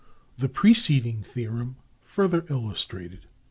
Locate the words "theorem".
1.21-1.75